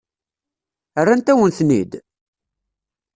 Rrant-awen-ten-id? 1.03 1.91